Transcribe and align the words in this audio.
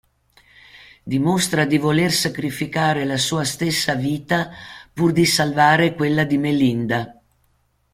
Dimostra 1.03 1.65
di 1.67 1.77
voler 1.77 2.11
sacrificare 2.11 3.05
la 3.05 3.17
sua 3.19 3.43
stessa 3.43 3.93
vita 3.93 4.49
pur 4.91 5.11
di 5.11 5.27
salvare 5.27 5.93
quella 5.93 6.23
di 6.23 6.39
Melinda. 6.39 7.21